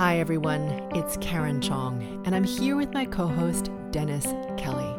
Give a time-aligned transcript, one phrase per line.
[0.00, 0.62] Hi, everyone.
[0.94, 4.24] It's Karen Chong, and I'm here with my co host, Dennis
[4.56, 4.98] Kelly.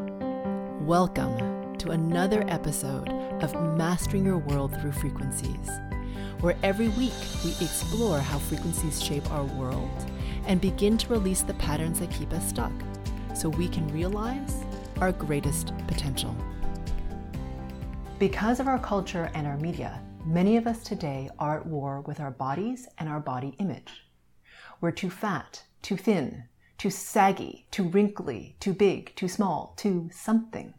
[0.82, 3.10] Welcome to another episode
[3.42, 5.72] of Mastering Your World Through Frequencies,
[6.42, 9.90] where every week we explore how frequencies shape our world
[10.46, 12.72] and begin to release the patterns that keep us stuck
[13.34, 14.64] so we can realize
[15.00, 16.36] our greatest potential.
[18.20, 22.20] Because of our culture and our media, many of us today are at war with
[22.20, 24.04] our bodies and our body image.
[24.82, 26.46] We're too fat, too thin,
[26.80, 30.74] too saggy, too wrinkly, too big, too small, too something.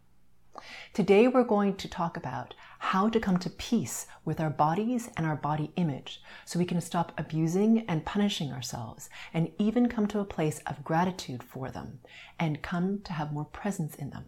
[0.92, 5.24] Today, we're going to talk about how to come to peace with our bodies and
[5.24, 10.18] our body image so we can stop abusing and punishing ourselves and even come to
[10.18, 12.00] a place of gratitude for them
[12.40, 14.24] and come to have more presence in them.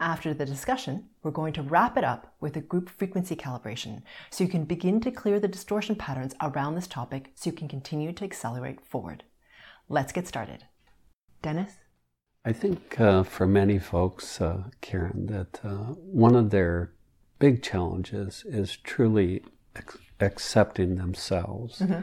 [0.00, 4.00] After the discussion, we're going to wrap it up with a group frequency calibration
[4.30, 7.68] so you can begin to clear the distortion patterns around this topic so you can
[7.68, 9.24] continue to accelerate forward.
[9.90, 10.64] Let's get started.
[11.42, 11.72] Dennis?
[12.46, 16.94] I think uh, for many folks, uh, Karen, that uh, one of their
[17.38, 19.44] big challenges is truly
[19.76, 22.00] ex- accepting themselves mm-hmm.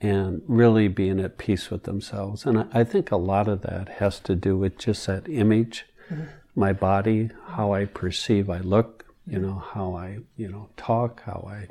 [0.00, 2.44] and really being at peace with themselves.
[2.44, 5.86] And I, I, think a lot of that has to do with just that image.
[6.10, 11.22] Mm-hmm my body, how I perceive I look, you know, how I, you know, talk,
[11.24, 11.68] how I,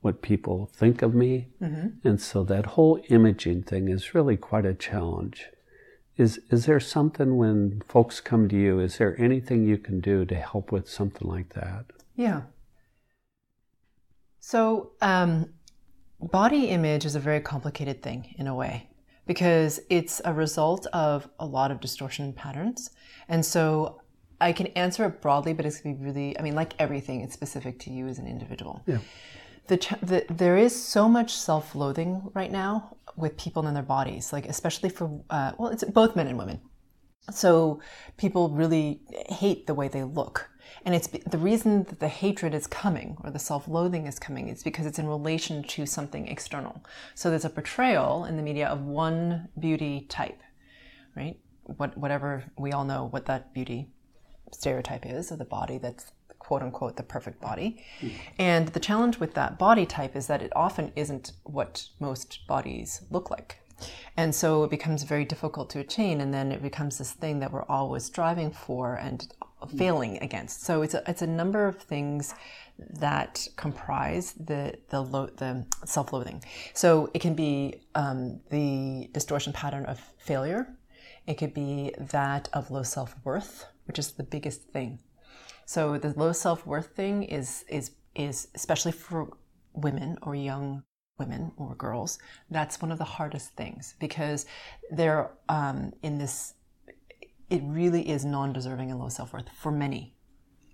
[0.00, 1.48] what people think of me.
[1.60, 2.06] Mm-hmm.
[2.06, 5.46] And so that whole imaging thing is really quite a challenge.
[6.16, 10.24] Is, is there something when folks come to you, is there anything you can do
[10.24, 11.86] to help with something like that?
[12.16, 12.42] Yeah.
[14.40, 15.50] So, um,
[16.20, 18.88] body image is a very complicated thing in a way
[19.26, 22.90] because it's a result of a lot of distortion patterns.
[23.28, 24.00] And so
[24.40, 27.22] I can answer it broadly, but it's going to be really, I mean, like everything,
[27.22, 28.82] it's specific to you as an individual.
[28.86, 28.98] Yeah.
[29.66, 34.32] The, the, there is so much self loathing right now with people and their bodies,
[34.32, 36.60] like, especially for, uh, well, it's both men and women.
[37.32, 37.80] So
[38.16, 40.48] people really hate the way they look.
[40.84, 44.48] And it's the reason that the hatred is coming or the self loathing is coming
[44.48, 46.82] is because it's in relation to something external.
[47.14, 50.40] So there's a portrayal in the media of one beauty type,
[51.16, 51.38] right?
[51.64, 53.90] What, whatever we all know what that beauty
[54.52, 57.84] stereotype is of the body that's quote unquote the perfect body.
[58.00, 58.12] Mm.
[58.38, 63.02] And the challenge with that body type is that it often isn't what most bodies
[63.10, 63.58] look like.
[64.16, 67.52] And so it becomes very difficult to attain, and then it becomes this thing that
[67.52, 69.32] we're always striving for and
[69.76, 70.64] failing against.
[70.64, 72.34] So it's a, it's a number of things
[72.78, 76.42] that comprise the the, lo- the self-loathing.
[76.74, 80.68] So it can be um, the distortion pattern of failure.
[81.26, 85.00] It could be that of low self-worth which is the biggest thing.
[85.66, 89.36] So the low self-worth thing is is is especially for
[89.72, 90.82] women or young
[91.18, 92.18] women or girls,
[92.50, 94.46] that's one of the hardest things because
[94.90, 96.54] they're um, in this.
[97.50, 100.14] It really is non-deserving and low self-worth for many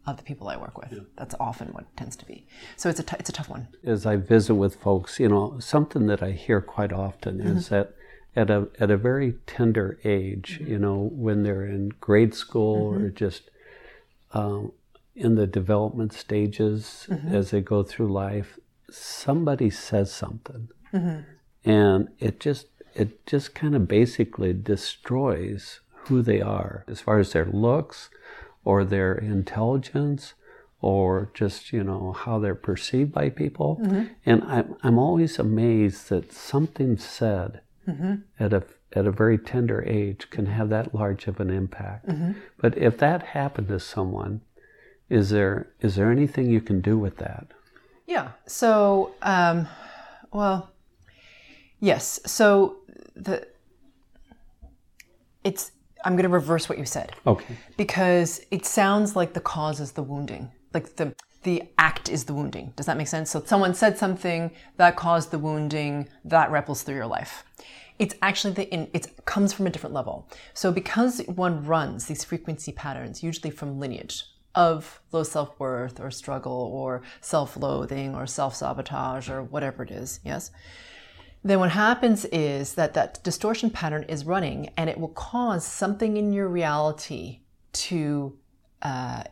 [0.06, 0.92] of the people I work with.
[0.92, 1.00] Yeah.
[1.16, 2.46] That's often what tends to be.
[2.76, 3.69] So it's a t- it's a tough one.
[3.84, 7.56] As I visit with folks, you know, something that I hear quite often mm-hmm.
[7.56, 7.94] is that
[8.36, 10.72] at a at a very tender age, mm-hmm.
[10.72, 13.04] you know, when they're in grade school mm-hmm.
[13.04, 13.50] or just
[14.32, 14.72] um,
[15.14, 17.34] in the development stages mm-hmm.
[17.34, 18.58] as they go through life,
[18.90, 21.20] somebody says something, mm-hmm.
[21.68, 27.32] and it just it just kind of basically destroys who they are as far as
[27.32, 28.10] their looks
[28.64, 30.34] or their intelligence
[30.80, 34.04] or just you know how they're perceived by people mm-hmm.
[34.26, 38.14] and I'm, I'm always amazed that something said mm-hmm.
[38.38, 38.62] at a
[38.92, 42.08] at a very tender age can have that large of an impact.
[42.08, 42.32] Mm-hmm.
[42.58, 44.40] But if that happened to someone,
[45.08, 47.48] is there is there anything you can do with that?
[48.06, 48.32] Yeah.
[48.46, 49.66] So, um,
[50.32, 50.70] well,
[51.80, 52.20] yes.
[52.26, 52.76] So
[53.16, 53.46] the
[55.42, 55.72] it's
[56.04, 57.12] I'm going to reverse what you said.
[57.26, 57.56] Okay.
[57.76, 61.14] Because it sounds like the cause is the wounding, like the
[61.44, 62.72] the act is the wounding.
[62.77, 63.31] Does that make sense?
[63.31, 67.44] So someone said something that caused the wounding that ripples through your life.
[67.99, 70.29] It's actually the it comes from a different level.
[70.52, 74.25] So because one runs these frequency patterns, usually from lineage
[74.55, 80.50] of low self-worth or struggle or self-loathing or self-sabotage or whatever it is, yes.
[81.44, 86.17] Then what happens is that that distortion pattern is running and it will cause something
[86.17, 87.40] in your reality
[87.73, 88.38] to
[88.84, 89.22] uh,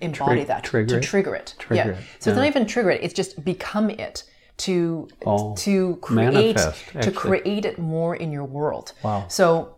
[0.00, 1.02] embody that trigger to it.
[1.02, 1.54] trigger it.
[1.58, 1.98] Trigger yeah.
[1.98, 2.04] It.
[2.20, 2.34] So yeah.
[2.34, 4.24] it's not even trigger it; it's just become it
[4.58, 6.58] to oh, to create
[7.00, 8.92] to create it more in your world.
[9.02, 9.26] Wow.
[9.28, 9.74] So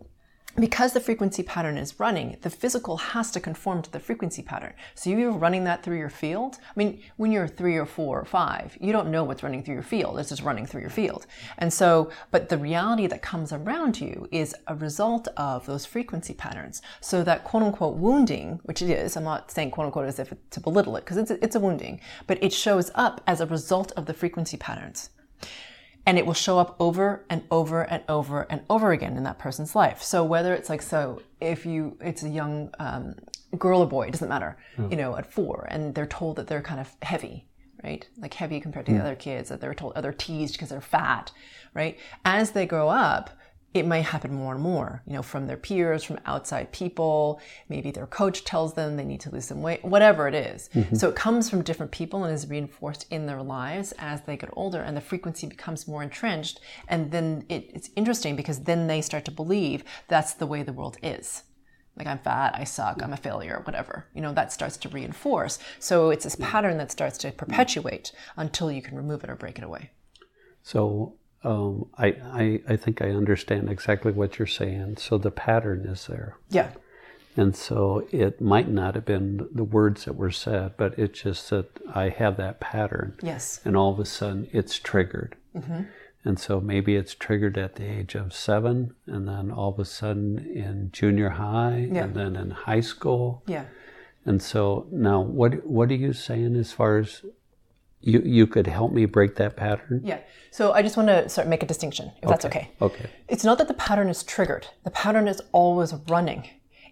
[0.56, 4.74] because the frequency pattern is running, the physical has to conform to the frequency pattern.
[4.94, 6.58] So you're running that through your field.
[6.64, 9.74] I mean, when you're three or four or five, you don't know what's running through
[9.74, 10.18] your field.
[10.18, 11.26] It's just running through your field.
[11.58, 16.34] And so, but the reality that comes around you is a result of those frequency
[16.34, 16.82] patterns.
[17.00, 20.34] So that quote unquote wounding, which it is, I'm not saying quote unquote as if
[20.50, 23.92] to belittle it, because it's it's a wounding, but it shows up as a result
[23.92, 25.10] of the frequency patterns
[26.06, 29.38] and it will show up over and over and over and over again in that
[29.38, 30.02] person's life.
[30.02, 33.14] So whether it's like so, if you it's a young um,
[33.58, 34.90] girl or boy, it doesn't matter, mm.
[34.90, 37.46] you know, at four, and they're told that they're kind of heavy,
[37.84, 38.06] right?
[38.18, 38.96] Like heavy compared to mm.
[38.96, 41.30] the other kids that they're told, oh, they're teased because they're fat,
[41.74, 41.98] right?
[42.24, 43.30] As they grow up,
[43.74, 47.40] it may happen more and more, you know, from their peers, from outside people.
[47.68, 50.68] Maybe their coach tells them they need to lose some weight, whatever it is.
[50.74, 50.96] Mm-hmm.
[50.96, 54.50] So it comes from different people and is reinforced in their lives as they get
[54.52, 56.60] older, and the frequency becomes more entrenched.
[56.88, 60.72] And then it, it's interesting because then they start to believe that's the way the
[60.72, 61.44] world is.
[61.96, 64.06] Like I'm fat, I suck, I'm a failure, whatever.
[64.14, 65.58] You know, that starts to reinforce.
[65.78, 69.58] So it's this pattern that starts to perpetuate until you can remove it or break
[69.58, 69.90] it away.
[70.62, 74.96] So um, I, I, I think I understand exactly what you're saying.
[74.98, 76.36] So the pattern is there.
[76.50, 76.70] Yeah.
[77.36, 81.48] And so it might not have been the words that were said, but it's just
[81.50, 83.16] that I have that pattern.
[83.22, 83.60] Yes.
[83.64, 85.36] And all of a sudden it's triggered.
[85.56, 85.82] Mm-hmm.
[86.24, 89.84] And so maybe it's triggered at the age of seven, and then all of a
[89.84, 92.04] sudden in junior high, yeah.
[92.04, 93.42] and then in high school.
[93.46, 93.64] Yeah.
[94.24, 97.24] And so now, what what are you saying as far as
[98.02, 100.00] you you could help me break that pattern?
[100.04, 100.20] Yeah.
[100.50, 102.28] So I just want to sort of make a distinction, if okay.
[102.28, 102.70] that's okay.
[102.80, 103.10] Okay.
[103.28, 104.66] It's not that the pattern is triggered.
[104.84, 106.48] The pattern is always running.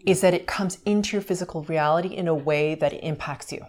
[0.06, 3.66] Is that it comes into your physical reality in a way that it impacts you.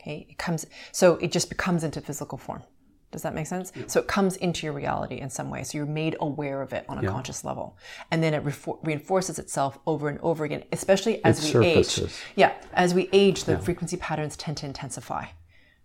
[0.00, 0.26] Okay.
[0.30, 2.62] It comes so it just becomes into physical form.
[3.10, 3.72] Does that make sense?
[3.76, 3.82] Yeah.
[3.88, 5.64] So it comes into your reality in some way.
[5.64, 7.10] So you're made aware of it on a yeah.
[7.10, 7.76] conscious level.
[8.10, 12.04] And then it re- reinforces itself over and over again, especially as it we surfaces.
[12.04, 12.24] age.
[12.36, 12.54] Yeah.
[12.72, 13.58] As we age, the yeah.
[13.58, 15.26] frequency patterns tend to intensify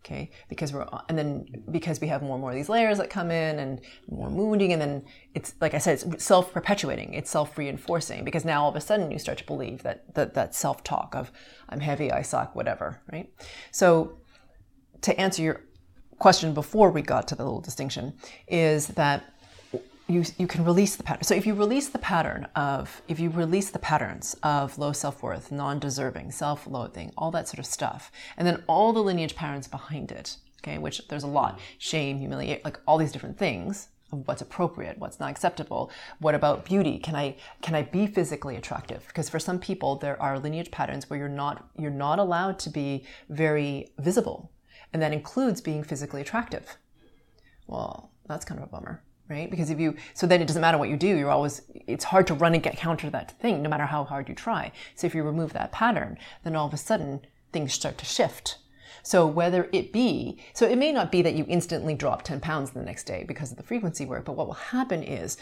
[0.07, 3.09] okay because we're and then because we have more and more of these layers that
[3.09, 8.23] come in and more wounding and then it's like i said it's self-perpetuating it's self-reinforcing
[8.23, 11.31] because now all of a sudden you start to believe that that, that self-talk of
[11.69, 13.29] i'm heavy i suck whatever right?
[13.71, 14.19] So
[15.01, 15.61] to answer your
[16.19, 18.13] question before we got to the little distinction
[18.47, 19.33] is that
[20.07, 21.23] you, you can release the pattern.
[21.23, 25.51] So if you release the pattern of, if you release the patterns of low self-worth,
[25.51, 30.37] non-deserving, self-loathing, all that sort of stuff, and then all the lineage patterns behind it,
[30.63, 34.97] okay, which there's a lot, shame, humiliate, like all these different things of what's appropriate,
[34.97, 35.91] what's not acceptable.
[36.19, 36.97] What about beauty?
[36.97, 39.03] Can I can I be physically attractive?
[39.07, 42.69] Because for some people there are lineage patterns where you're not you're not allowed to
[42.69, 44.49] be very visible.
[44.93, 46.77] And that includes being physically attractive.
[47.67, 49.49] Well, that's kind of a bummer right?
[49.49, 52.27] Because if you, so then it doesn't matter what you do, you're always, it's hard
[52.27, 54.71] to run and get counter that thing, no matter how hard you try.
[54.95, 57.21] So if you remove that pattern, then all of a sudden
[57.51, 58.57] things start to shift.
[59.03, 62.71] So whether it be, so it may not be that you instantly drop 10 pounds
[62.71, 65.37] the next day because of the frequency work, but what will happen is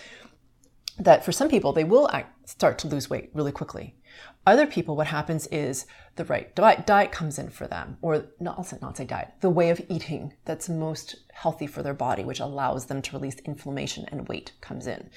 [1.00, 2.10] that for some people, they will
[2.46, 3.96] start to lose weight really quickly.
[4.48, 8.58] Other people, what happens is the right diet, diet comes in for them, or not,
[8.58, 12.24] I'll say, not say diet, the way of eating that's most healthy for their body,
[12.24, 15.10] which allows them to release inflammation and weight comes in.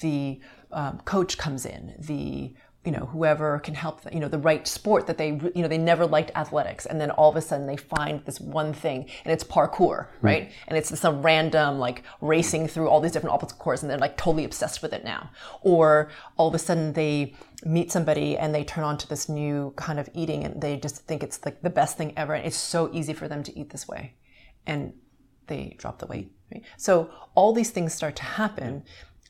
[0.00, 0.40] The
[0.72, 2.54] um, coach comes in, the
[2.84, 5.68] you know whoever can help them, you know the right sport that they you know
[5.68, 9.06] they never liked athletics and then all of a sudden they find this one thing
[9.24, 10.52] and it's parkour right mm.
[10.66, 14.16] and it's some random like racing through all these different obstacle courses and they're like
[14.16, 15.28] totally obsessed with it now
[15.60, 17.34] or all of a sudden they
[17.66, 21.06] meet somebody and they turn on to this new kind of eating and they just
[21.06, 23.68] think it's like the best thing ever and it's so easy for them to eat
[23.68, 24.14] this way
[24.66, 24.94] and
[25.48, 26.62] they drop the weight right?
[26.78, 28.82] so all these things start to happen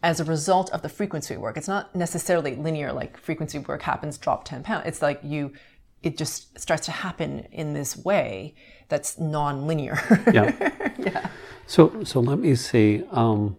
[0.02, 1.56] as a result of the frequency work.
[1.56, 4.84] It's not necessarily linear, like frequency work happens, drop 10 pounds.
[4.86, 5.52] It's like you,
[6.02, 8.54] it just starts to happen in this way
[8.88, 9.98] that's non-linear.
[10.32, 10.92] yeah.
[10.98, 11.28] yeah.
[11.66, 13.04] So, so let me see.
[13.10, 13.56] Um,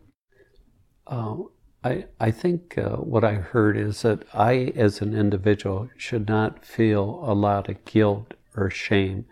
[1.08, 1.38] uh,
[1.84, 6.66] I, I think uh, what I heard is that I, as an individual, should not
[6.66, 9.26] feel a lot of guilt or shame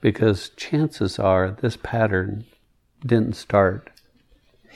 [0.00, 2.44] because chances are this pattern
[3.04, 3.91] didn't start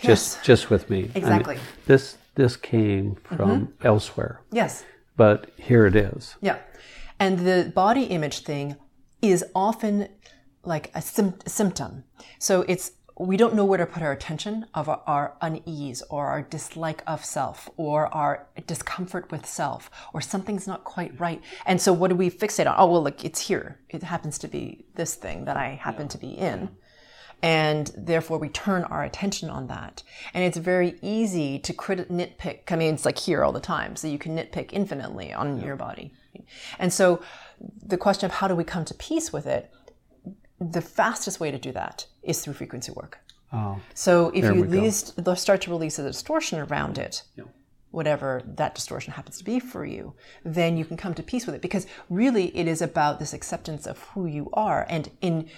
[0.03, 1.11] just just with me.
[1.15, 1.55] Exactly.
[1.55, 3.87] I mean, this this came from mm-hmm.
[3.87, 4.41] elsewhere.
[4.53, 4.85] Yes.
[5.17, 6.37] But here it is.
[6.41, 6.59] Yeah.
[7.19, 8.77] And the body image thing
[9.23, 10.09] is often
[10.63, 12.05] like a sim- symptom.
[12.39, 16.27] So it's we don't know where to put our attention of our, our, unease or
[16.27, 21.41] our dislike of self or our discomfort with self or something's not quite right.
[21.65, 22.75] And so what do we fixate on?
[22.77, 23.81] Oh, well, look, it's here.
[23.89, 26.09] It happens to be this thing that I happen yeah.
[26.09, 26.69] to be in.
[27.43, 30.03] And therefore we turn our attention on that.
[30.35, 32.73] And it's very easy to crit- nitpick.
[32.73, 35.77] I mean, it's like here all the time, so you can nitpick infinitely on your
[35.77, 36.13] body.
[36.79, 37.21] And so
[37.85, 39.71] the question of how do we come to peace with it,
[40.61, 43.19] the fastest way to do that is through frequency work.
[43.53, 47.45] Oh, So if you least start to release a distortion around it, Yeah.
[47.91, 50.15] whatever that distortion happens to be for you,
[50.45, 51.63] then you can come to peace with it.
[51.63, 55.49] Because really, it is about this acceptance of who you are, and in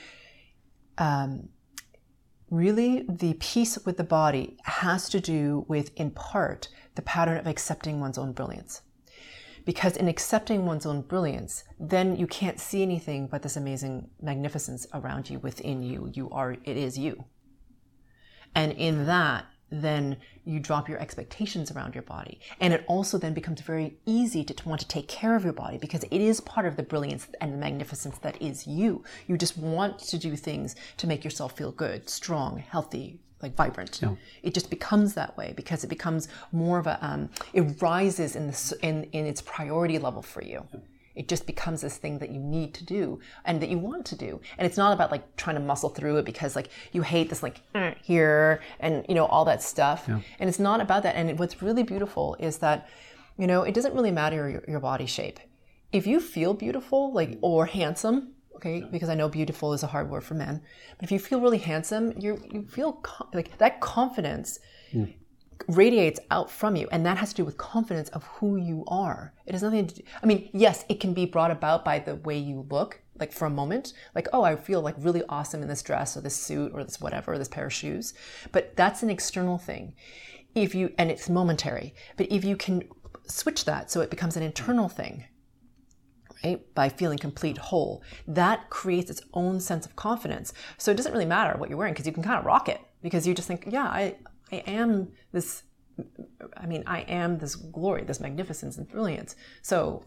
[0.98, 1.48] um,
[2.50, 7.46] really the peace with the body has to do with, in part, the pattern of
[7.46, 8.82] accepting one's own brilliance.
[9.64, 14.86] Because in accepting one's own brilliance, then you can't see anything but this amazing magnificence
[14.94, 16.10] around you, within you.
[16.14, 17.24] You are, it is you.
[18.54, 22.40] And in that, then you drop your expectations around your body.
[22.60, 25.52] And it also then becomes very easy to, to want to take care of your
[25.52, 29.04] body because it is part of the brilliance and the magnificence that is you.
[29.26, 34.00] You just want to do things to make yourself feel good, strong, healthy, like vibrant.
[34.42, 38.48] It just becomes that way because it becomes more of a, um, it rises in,
[38.48, 40.66] the, in, in its priority level for you.
[41.18, 44.16] It just becomes this thing that you need to do and that you want to
[44.16, 44.40] do.
[44.56, 47.42] And it's not about like trying to muscle through it because like you hate this
[47.42, 50.00] like "Eh," here and you know all that stuff.
[50.38, 51.14] And it's not about that.
[51.16, 52.88] And what's really beautiful is that
[53.36, 55.38] you know it doesn't really matter your, your body shape.
[55.92, 58.16] If you feel beautiful like or handsome,
[58.56, 60.54] okay, because I know beautiful is a hard word for men,
[60.96, 64.58] but if you feel really handsome, you you feel co- like that confidence
[65.66, 69.34] radiates out from you and that has to do with confidence of who you are
[69.44, 72.14] it has nothing to do i mean yes it can be brought about by the
[72.16, 75.68] way you look like for a moment like oh i feel like really awesome in
[75.68, 78.14] this dress or this suit or this whatever or this pair of shoes
[78.52, 79.94] but that's an external thing
[80.54, 82.82] if you and it's momentary but if you can
[83.26, 85.24] switch that so it becomes an internal thing
[86.44, 86.74] right?
[86.74, 88.02] By feeling complete whole.
[88.26, 90.52] That creates its own sense of confidence.
[90.76, 92.80] So it doesn't really matter what you're wearing because you can kind of rock it
[93.02, 94.16] because you just think, yeah, I,
[94.52, 95.62] I am this,
[96.56, 99.36] I mean, I am this glory, this magnificence and brilliance.
[99.62, 100.04] So,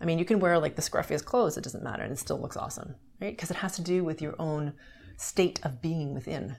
[0.00, 2.40] I mean, you can wear like the scruffiest clothes, it doesn't matter, and it still
[2.40, 3.34] looks awesome, right?
[3.34, 4.72] Because it has to do with your own
[5.16, 6.56] state of being within.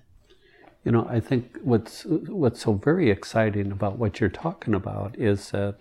[0.83, 5.49] You know, I think what's what's so very exciting about what you're talking about is
[5.49, 5.77] that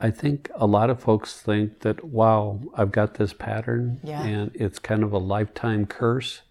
[0.00, 4.24] I think a lot of folks think that wow, I've got this pattern Yeah.
[4.24, 6.42] and it's kind of a lifetime curse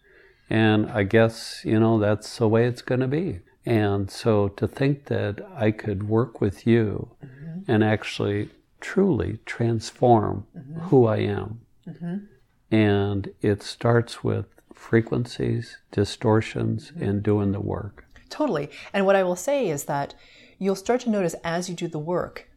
[0.49, 3.39] and I guess, you know, that's the way it's going to be.
[3.65, 7.71] And so to think that I could work with you mm-hmm.
[7.71, 8.49] and actually
[8.79, 10.79] truly transform mm-hmm.
[10.79, 11.61] who I am.
[11.87, 12.17] Mm-hmm.
[12.71, 18.05] And it starts with frequencies, distortions, and doing the work.
[18.29, 18.69] Totally.
[18.93, 20.15] And what I will say is that
[20.57, 22.49] you'll start to notice as you do the work,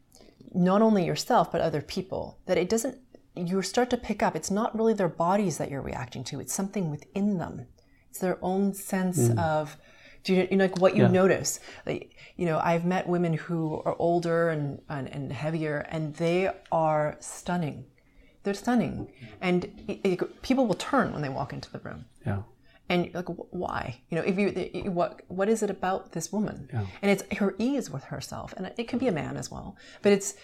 [0.54, 2.99] not only yourself, but other people, that it doesn't,
[3.34, 6.54] you start to pick up, it's not really their bodies that you're reacting to, it's
[6.54, 7.66] something within them.
[8.08, 9.38] It's their own sense mm.
[9.38, 9.76] of,
[10.25, 11.61] do you, you know, like what you notice?
[11.87, 16.50] Like, you know, I've met women who are older and, and, and heavier, and they
[16.73, 17.85] are stunning.
[18.43, 19.11] They're stunning.
[19.40, 22.43] And it, it- people will turn when they walk into the room Yeah.
[22.88, 26.69] and you're like why you know if you what what is it about this woman
[26.73, 26.87] Yeah.
[27.00, 30.12] and it's her ease with herself and it can be a man as well but
[30.12, 30.35] it's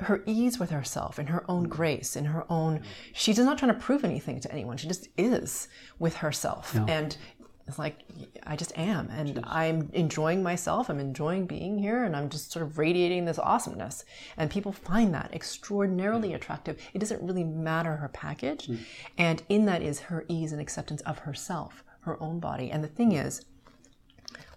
[0.00, 2.80] her ease with herself and her own grace and her own
[3.12, 5.68] she's not trying to prove anything to anyone she just is
[6.00, 7.16] with herself and
[7.66, 8.00] it's like
[8.46, 12.62] i just am and i'm enjoying myself i'm enjoying being here and i'm just sort
[12.62, 14.04] of radiating this awesomeness.
[14.36, 16.34] And people find that extraordinarily mm.
[16.34, 16.80] attractive.
[16.92, 18.78] It doesn't really matter her package mm.
[19.16, 22.70] and in that is her ease and acceptance of herself her own body.
[22.70, 23.24] And the thing mm.
[23.24, 23.44] is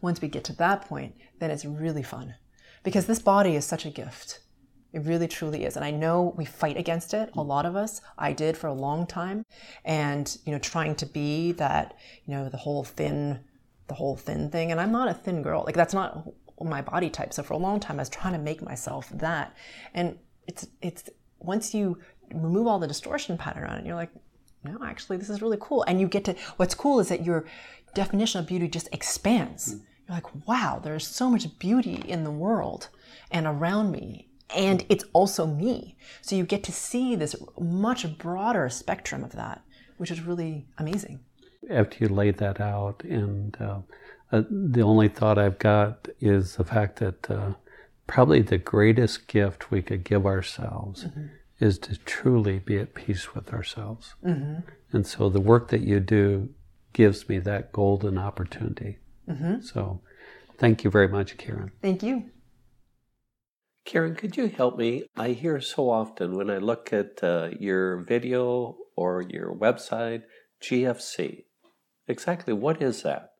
[0.01, 2.35] once we get to that point then it's really fun.
[2.83, 4.39] Because this body is such a gift
[4.94, 5.75] it really truly is.
[5.75, 7.46] And I know we fight against it, a mm.
[7.46, 8.01] lot of us.
[8.17, 9.46] I did for a long time.
[9.84, 13.39] And, you know, trying to be that, you know, the whole thin,
[13.88, 14.72] the whole thin thing.
[14.72, 15.63] And I'm not a thin girl.
[15.65, 16.27] Like that's not
[16.62, 17.34] my body type.
[17.34, 19.56] So for a long time I was trying to make myself that.
[19.94, 20.17] And
[20.48, 22.00] it's it's once you
[22.34, 24.12] remove all the distortion pattern on it, you're like,
[24.63, 25.84] no, actually this is really cool.
[25.84, 27.46] And you get to what's cool is that your
[27.94, 29.75] definition of beauty just expands.
[29.75, 29.82] Mm.
[30.08, 32.88] You're like, wow, there's so much beauty in the world
[33.29, 35.97] and around me and it's also me.
[36.21, 39.61] So you get to see this much broader spectrum of that,
[39.97, 41.19] which is really amazing.
[41.69, 43.79] After you lay that out, and uh,
[44.31, 47.53] uh, the only thought I've got is the fact that uh,
[48.05, 51.07] probably the greatest gift we could give ourselves
[51.59, 54.15] is to truly be at peace with ourselves.
[54.93, 56.49] And so the work that you do
[56.93, 58.99] gives me that golden opportunity.
[59.61, 59.99] So
[60.57, 61.71] thank you very much, Karen.
[61.81, 62.29] Thank you.
[63.88, 65.06] Karen, could you help me?
[65.15, 70.24] I hear so often when I look at uh, your video or your website,
[70.62, 71.46] GFC.
[72.06, 73.32] Exactly what is that?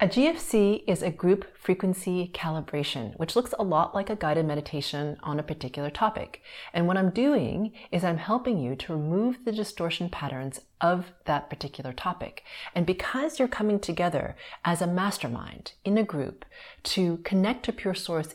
[0.00, 5.18] A GFC is a group frequency calibration, which looks a lot like a guided meditation
[5.22, 6.40] on a particular topic.
[6.72, 11.50] And what I'm doing is I'm helping you to remove the distortion patterns of that
[11.50, 12.42] particular topic.
[12.74, 16.46] And because you're coming together as a mastermind in a group
[16.84, 18.34] to connect to pure source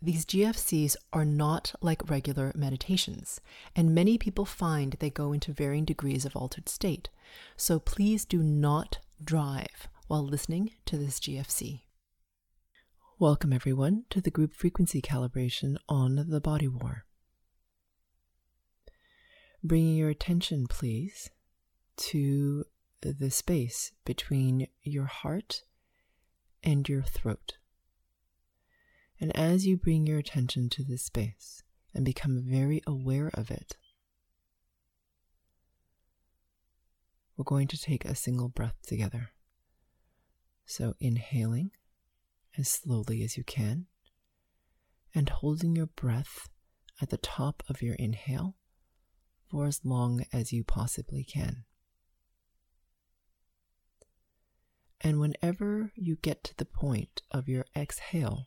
[0.00, 3.40] these GFCs are not like regular meditations,
[3.74, 7.08] and many people find they go into varying degrees of altered state.
[7.56, 11.82] So please do not drive while listening to this GFC.
[13.18, 17.04] Welcome, everyone, to the group frequency calibration on the body war.
[19.64, 21.28] Bringing your attention, please,
[21.96, 22.64] to
[23.00, 25.64] the space between your heart
[26.62, 27.57] and your throat.
[29.20, 31.62] And as you bring your attention to this space
[31.94, 33.76] and become very aware of it,
[37.36, 39.30] we're going to take a single breath together.
[40.66, 41.70] So, inhaling
[42.56, 43.86] as slowly as you can
[45.14, 46.48] and holding your breath
[47.00, 48.56] at the top of your inhale
[49.50, 51.64] for as long as you possibly can.
[55.00, 58.46] And whenever you get to the point of your exhale,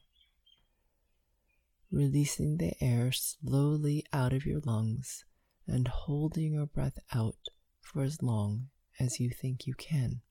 [1.92, 5.26] releasing the air slowly out of your lungs
[5.68, 7.50] and holding your breath out
[7.82, 8.68] for as long
[9.00, 10.22] as you think you can.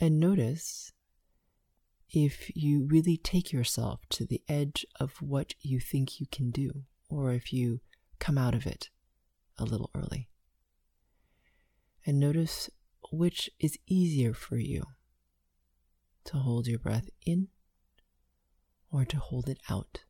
[0.00, 0.92] And notice
[2.10, 6.84] if you really take yourself to the edge of what you think you can do,
[7.08, 7.80] or if you
[8.18, 8.90] come out of it
[9.58, 10.28] a little early.
[12.04, 12.70] And notice
[13.10, 14.84] which is easier for you
[16.24, 17.48] to hold your breath in
[18.90, 20.04] or to hold it out.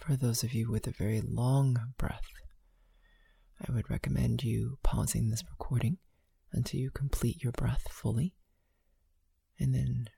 [0.00, 2.24] For those of you with a very long breath,
[3.60, 5.98] I would recommend you pausing this recording
[6.52, 8.34] until you complete your breath fully
[9.58, 10.08] and then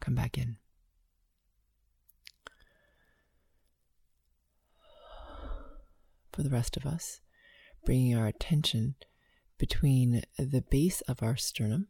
[0.00, 0.56] come back in.
[6.38, 7.20] For the rest of us,
[7.84, 8.94] bringing our attention
[9.58, 11.88] between the base of our sternum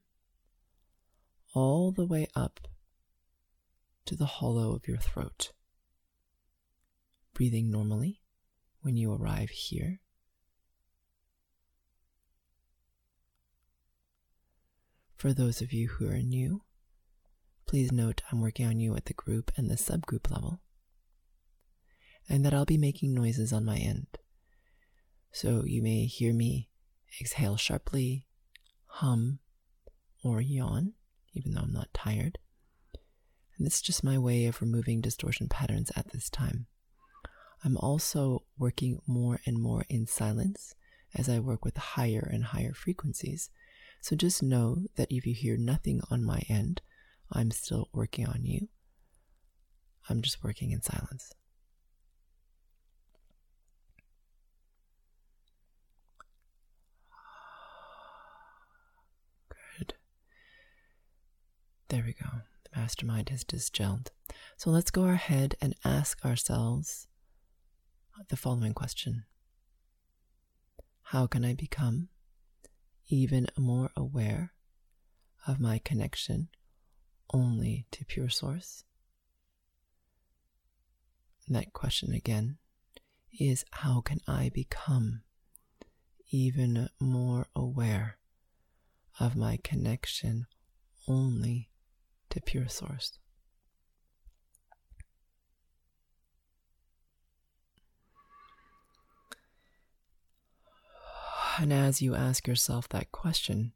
[1.55, 2.67] all the way up
[4.07, 5.53] to the hollow of your throat.
[7.35, 8.23] Breathing normally
[8.81, 10.01] when you arrive here.
[15.19, 16.63] For those of you who are new,
[17.67, 20.63] please note I'm working on you at the group and the subgroup level,
[22.31, 24.07] and that I'll be making noises on my end.
[25.33, 26.69] So you may hear me
[27.21, 28.27] exhale sharply,
[28.87, 29.39] hum,
[30.23, 30.95] or yawn,
[31.35, 32.39] even though I'm not tired.
[33.57, 36.67] And this is just my way of removing distortion patterns at this time.
[37.65, 40.75] I'm also working more and more in silence
[41.15, 43.51] as I work with higher and higher frequencies.
[44.01, 46.83] So just know that if you hear nothing on my end,
[47.33, 48.69] I'm still working on you.
[50.09, 51.33] I'm just working in silence.
[61.89, 62.29] There we go.
[62.65, 64.11] The mastermind has disgelled.
[64.59, 67.07] So let's go ahead and ask ourselves
[68.29, 69.25] the following question
[71.05, 72.09] How can I become
[73.09, 74.53] even more aware
[75.47, 76.49] of my connection
[77.33, 78.85] only to pure source?
[81.47, 82.59] And that question again
[83.41, 85.23] is how can I become
[86.31, 88.19] even more aware
[89.19, 90.47] of my connection
[91.07, 91.71] only
[92.39, 93.19] to pure source.
[101.61, 103.73] And as you ask yourself that question,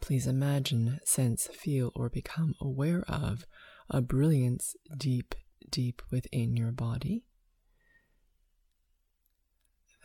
[0.00, 3.46] please imagine, sense, feel, or become aware of
[3.90, 5.34] a brilliance deep,
[5.68, 7.24] deep within your body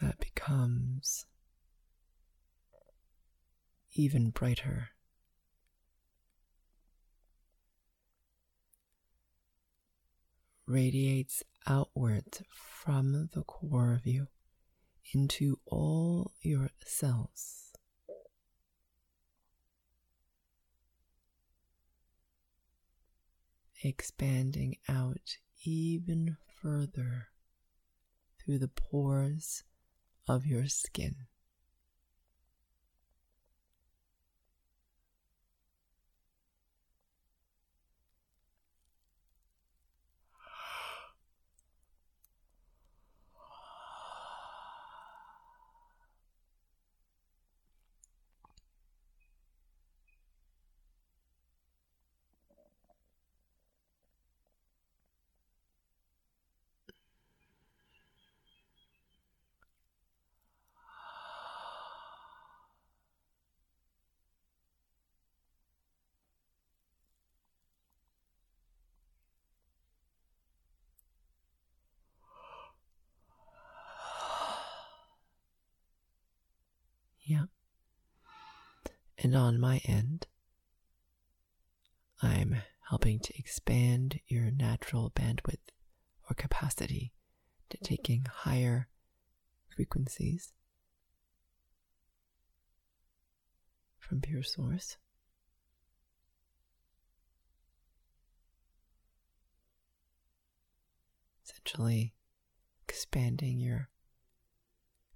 [0.02, 1.28] that becomes
[3.94, 4.90] even brighter
[10.72, 14.28] radiates outwards from the core of you
[15.14, 17.74] into all your cells.
[23.84, 27.28] Expanding out even further
[28.40, 29.64] through the pores
[30.28, 31.16] of your skin.
[77.24, 77.46] Yeah.
[79.24, 80.26] And on my end,
[82.24, 82.58] I'm
[82.90, 85.70] helping to expand your natural bandwidth
[86.28, 87.14] or capacity
[87.70, 88.88] to taking higher
[89.76, 90.54] frequencies
[94.00, 94.98] from pure source.
[101.46, 102.16] Essentially,
[102.88, 103.90] expanding your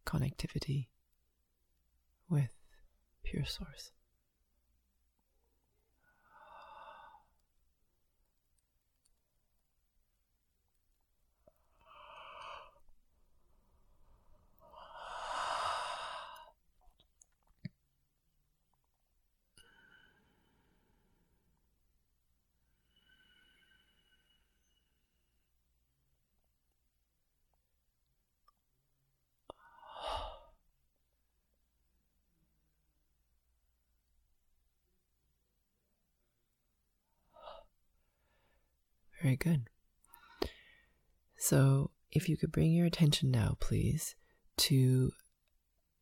[0.05, 0.89] connectivity
[2.29, 2.51] with
[3.23, 3.91] pure source.
[39.25, 39.69] Very good.
[41.35, 44.13] So, if you could bring your attention now, please,
[44.57, 45.13] to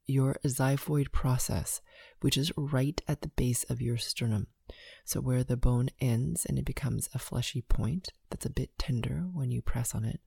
[0.05, 1.79] your xiphoid process,
[2.19, 4.47] which is right at the base of your sternum.
[5.05, 9.29] So, where the bone ends and it becomes a fleshy point that's a bit tender
[9.31, 10.19] when you press on it,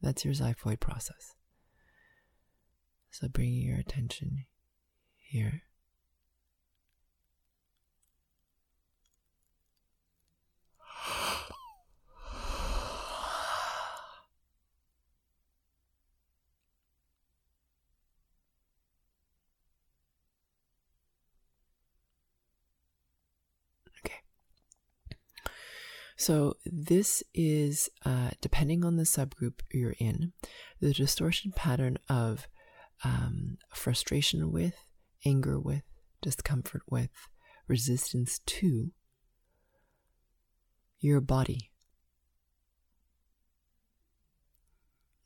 [0.00, 1.34] that's your xiphoid process.
[3.10, 4.44] So, bringing your attention
[5.16, 5.62] here.
[26.18, 30.32] So, this is uh, depending on the subgroup you're in,
[30.80, 32.48] the distortion pattern of
[33.04, 34.76] um, frustration with,
[35.26, 35.82] anger with,
[36.22, 37.10] discomfort with,
[37.68, 38.92] resistance to
[40.98, 41.70] your body.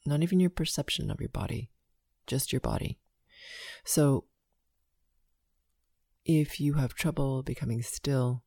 [0.05, 1.71] Not even your perception of your body,
[2.27, 2.99] just your body.
[3.85, 4.25] So,
[6.25, 8.43] if you have trouble becoming still,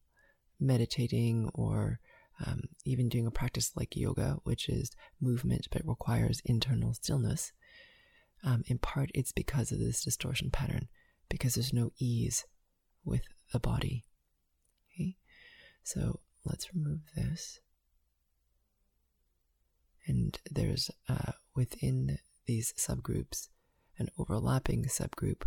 [0.59, 1.99] meditating, or
[2.45, 4.91] um, even doing a practice like yoga, which is
[5.21, 7.51] movement but requires internal stillness,
[8.43, 10.87] um, in part it's because of this distortion pattern,
[11.29, 12.45] because there's no ease
[13.05, 14.05] with the body.
[14.93, 15.15] Okay,
[15.83, 17.59] so let's remove this.
[20.05, 23.47] And there's uh, within these subgroups
[23.97, 25.43] an overlapping subgroup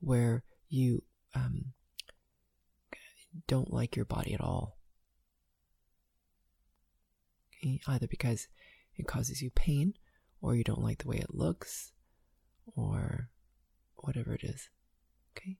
[0.00, 1.02] where you
[1.34, 1.72] um,
[3.46, 4.76] don't like your body at all
[7.62, 8.48] either because
[8.96, 9.94] it causes you pain
[10.40, 11.92] or you don't like the way it looks
[12.74, 13.30] or
[13.96, 14.68] whatever it is.
[15.36, 15.56] Okay?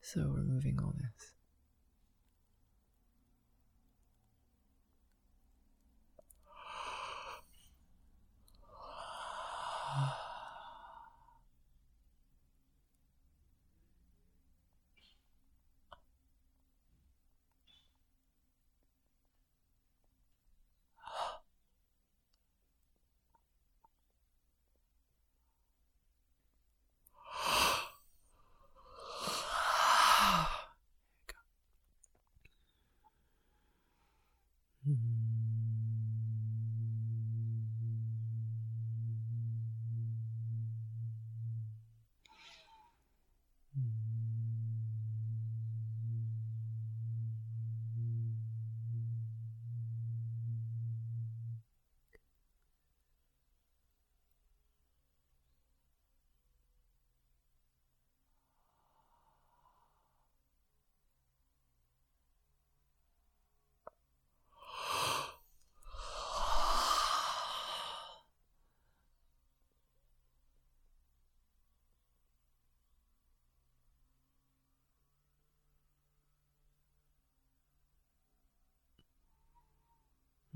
[0.00, 1.32] So, removing all this.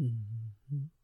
[0.01, 0.98] Mm-hmm.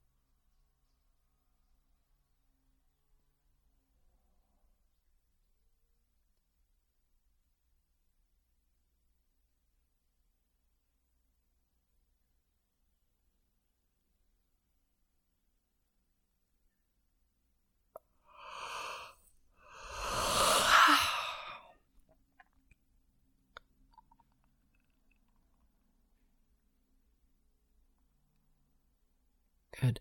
[29.81, 30.01] Good.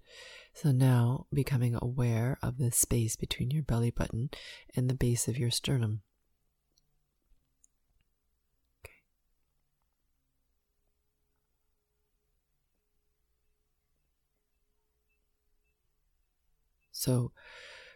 [0.54, 4.30] So now becoming aware of the space between your belly button
[4.76, 6.02] and the base of your sternum.
[16.92, 17.34] So,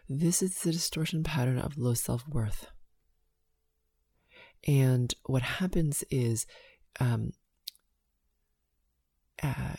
[0.06, 2.66] this is the distortion pattern of low self worth.
[4.66, 6.46] And what happens is
[7.00, 7.32] um,
[9.42, 9.76] uh,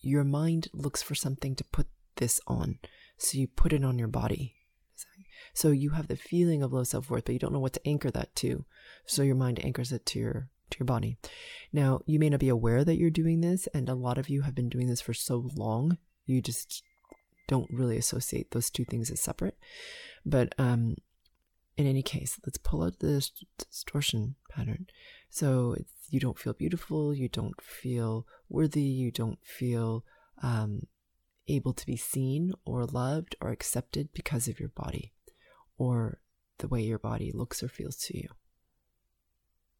[0.00, 2.78] your mind looks for something to put this on.
[3.18, 4.54] So you put it on your body.
[5.52, 8.10] So you have the feeling of low self-worth, but you don't know what to anchor
[8.10, 8.64] that to.
[9.04, 11.16] So your mind anchors it to your to your body.
[11.72, 14.42] Now, you may not be aware that you're doing this, and a lot of you
[14.42, 16.84] have been doing this for so long, you just
[17.48, 19.58] don't really associate those two things as separate.
[20.24, 20.96] But um,
[21.80, 23.26] in any case, let's pull out the
[23.58, 24.86] distortion pattern.
[25.30, 25.76] So
[26.10, 30.04] you don't feel beautiful, you don't feel worthy, you don't feel
[30.42, 30.86] um,
[31.48, 35.12] able to be seen or loved or accepted because of your body
[35.78, 36.20] or
[36.58, 38.28] the way your body looks or feels to you.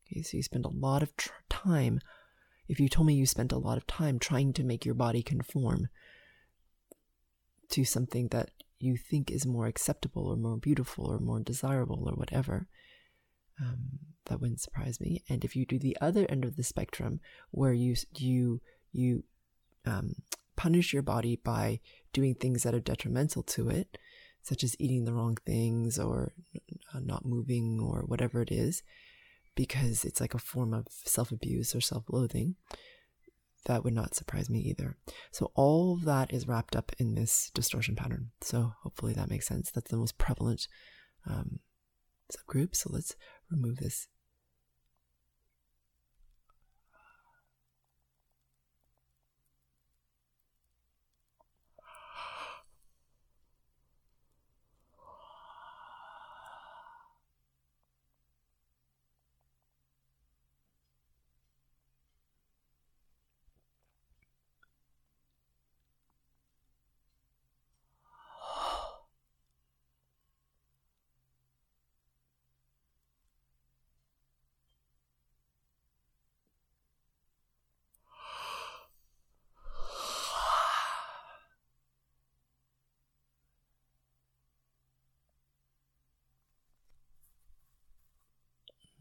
[0.07, 2.01] Okay, so you spend a lot of tr- time.
[2.69, 5.23] If you told me you spent a lot of time trying to make your body
[5.23, 5.89] conform
[7.71, 12.15] to something that you think is more acceptable or more beautiful or more desirable or
[12.15, 12.67] whatever,
[13.61, 13.79] um,
[14.27, 15.23] that wouldn't surprise me.
[15.29, 18.61] And if you do the other end of the spectrum, where you you
[18.93, 19.25] you
[19.87, 20.15] um,
[20.57, 21.81] punish your body by
[22.13, 23.99] doing things that are detrimental to it,
[24.43, 26.33] such as eating the wrong things or
[26.95, 28.83] not moving or whatever it is,
[29.55, 32.57] because it's like a form of self abuse or self loathing,
[33.67, 34.97] that would not surprise me either.
[35.31, 38.31] So, all of that is wrapped up in this distortion pattern.
[38.41, 39.71] So, hopefully, that makes sense.
[39.71, 40.67] That's the most prevalent
[41.29, 41.61] um,
[42.33, 42.75] subgroup.
[42.75, 43.15] So, let's
[43.51, 44.09] remove this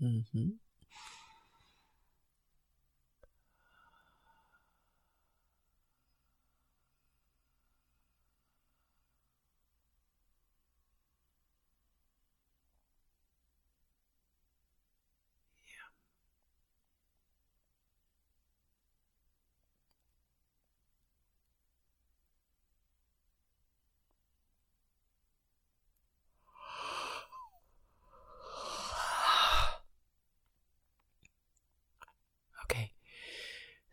[0.01, 0.49] Mm-hmm.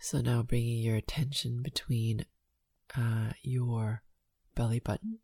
[0.07, 2.27] So now bringing your attention between
[2.97, 4.05] uh, your
[4.55, 5.19] belly button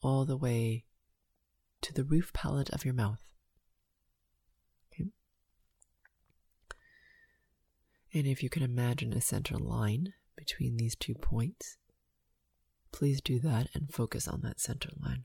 [0.00, 0.86] all the way
[1.82, 3.22] to the roof palate of your mouth.
[4.90, 5.10] Okay.
[8.14, 11.76] And if you can imagine a center line between these two points,
[12.92, 15.24] please do that and focus on that center line.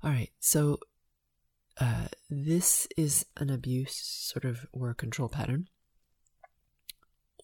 [0.00, 0.78] All right, so
[1.80, 5.68] uh, this is an abuse sort of or a control pattern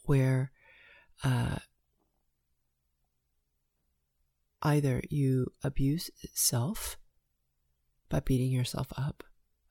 [0.07, 0.51] where
[1.23, 1.57] uh,
[4.63, 6.97] either you abuse self
[8.09, 9.23] by beating yourself up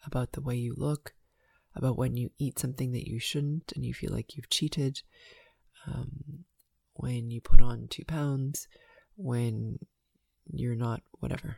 [0.06, 1.14] about the way you look,
[1.76, 5.02] about when you eat something that you shouldn't and you feel like you've cheated,
[5.88, 6.46] um,
[6.94, 8.68] when you put on two pounds,
[9.16, 9.80] when
[10.52, 11.58] you're not whatever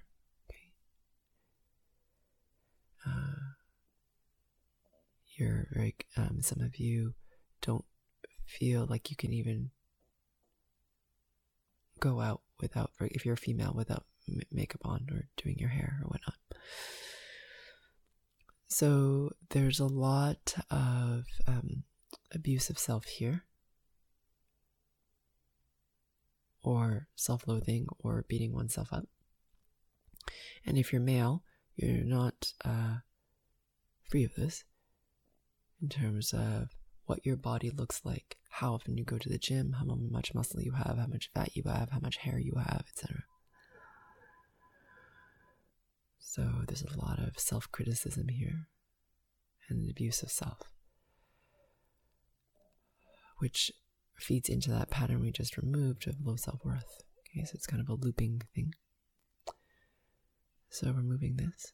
[5.38, 7.14] you're very, um, some of you
[7.62, 7.86] don't
[8.46, 9.72] feel like you can even
[12.00, 14.06] go out without, if you're a female, without
[14.52, 16.36] makeup on or doing your hair or whatnot.
[18.68, 21.84] So there's a lot of um,
[22.34, 23.44] abusive self here,
[26.62, 29.06] or self loathing, or beating oneself up.
[30.66, 31.44] And if you're male,
[31.76, 32.98] you're not uh,
[34.10, 34.64] free of this
[35.82, 36.70] in terms of
[37.06, 40.62] what your body looks like, how often you go to the gym, how much muscle
[40.62, 43.24] you have, how much fat you have, how much hair you have, etc.
[46.20, 48.68] So there's a lot of self criticism here
[49.70, 50.70] and abuse of self,
[53.38, 53.72] which
[54.18, 57.04] feeds into that pattern we just removed of low self worth.
[57.30, 58.74] Okay, so it's kind of a looping thing.
[60.76, 61.72] So removing this.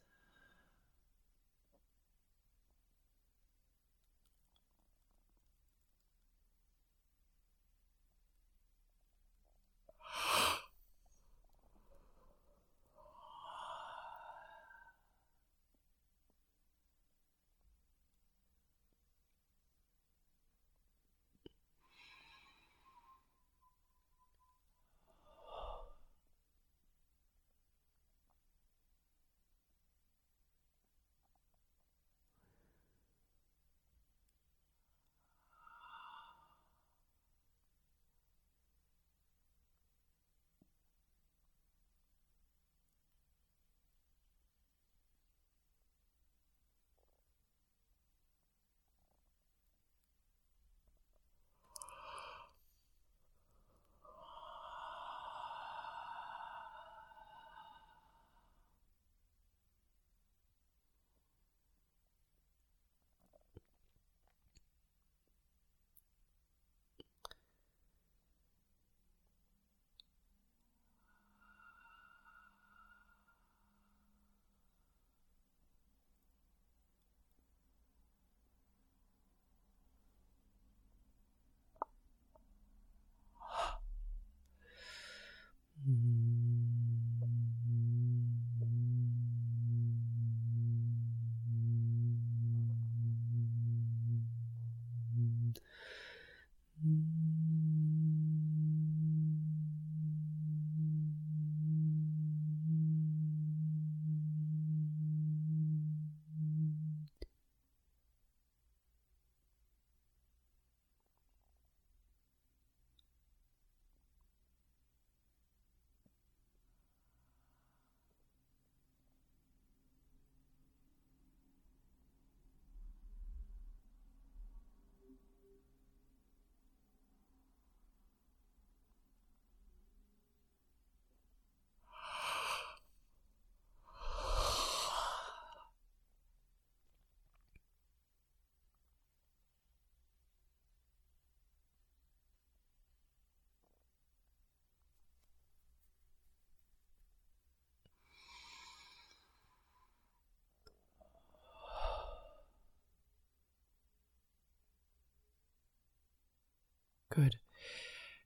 [157.12, 157.36] Good.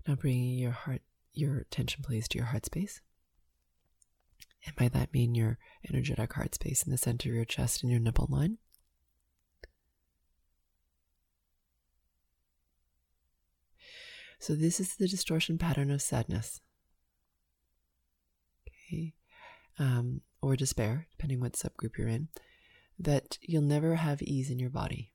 [0.08, 1.02] Now bringing your heart,
[1.34, 3.02] your attention, please, to your heart space.
[4.66, 5.58] And by that, mean your
[5.90, 8.60] energetic heart space in the center of your chest and your nipple line.
[14.40, 16.62] So, this is the distortion pattern of sadness.
[18.68, 19.14] Okay.
[19.80, 22.28] Um, or despair, depending what subgroup you're in,
[23.00, 25.12] that you'll never have ease in your body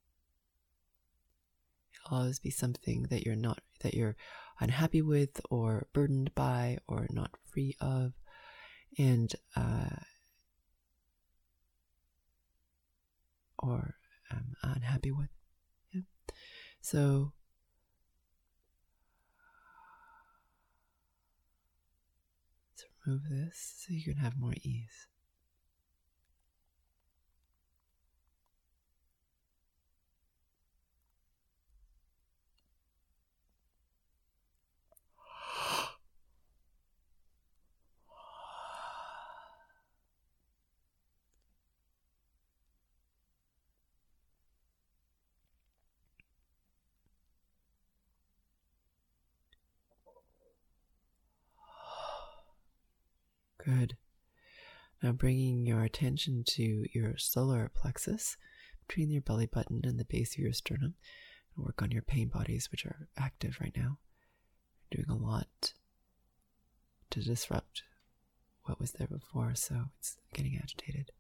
[2.11, 4.17] always be something that you're not that you're
[4.61, 8.13] unhappy with or burdened by or not free of.
[8.99, 10.01] And uh,
[13.59, 13.95] or
[14.31, 15.29] um, unhappy with.
[15.93, 16.03] Yeah.
[16.81, 17.33] So
[22.73, 25.07] let's remove this so you can have more ease
[53.65, 53.97] Good.
[55.03, 58.37] Now bringing your attention to your solar plexus,
[58.87, 60.95] between your belly button and the base of your sternum
[61.57, 63.99] and work on your pain bodies, which are active right now.
[64.91, 65.75] You're doing a lot
[67.11, 67.83] to disrupt
[68.65, 71.13] what was there before, so it's getting agitated.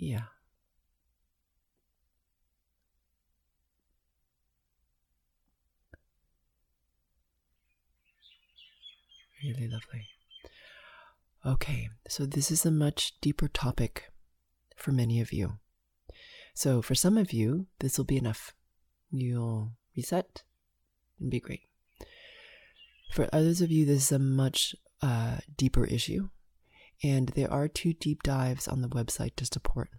[0.00, 0.22] Yeah.
[9.42, 10.06] Really lovely.
[11.44, 14.12] Okay, so this is a much deeper topic
[14.76, 15.54] for many of you.
[16.54, 18.54] So, for some of you, this will be enough.
[19.10, 20.44] You'll reset
[21.18, 21.62] and be great.
[23.12, 26.28] For others of you, this is a much uh, deeper issue,
[27.02, 29.90] and there are two deep dives on the website to support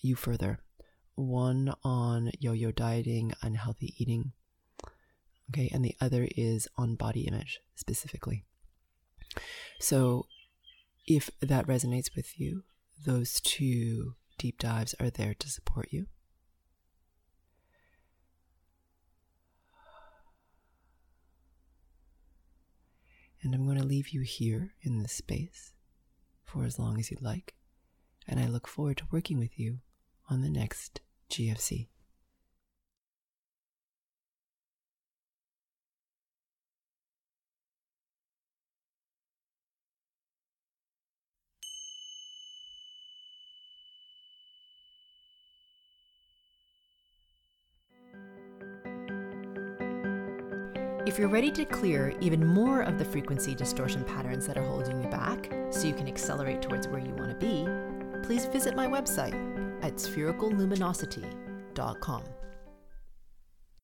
[0.00, 0.60] you further.
[1.14, 4.32] One on yo yo dieting, unhealthy eating,
[5.50, 8.44] okay, and the other is on body image specifically.
[9.80, 10.26] So,
[11.06, 12.64] if that resonates with you,
[13.04, 16.06] those two deep dives are there to support you.
[23.42, 25.72] And I'm going to leave you here in this space
[26.48, 27.54] for as long as you'd like.
[28.26, 29.78] And I look forward to working with you
[30.28, 31.88] on the next GFC.
[51.18, 55.02] If you're ready to clear even more of the frequency distortion patterns that are holding
[55.02, 57.66] you back so you can accelerate towards where you want to be,
[58.24, 59.34] please visit my website
[59.82, 62.22] at sphericalluminosity.com.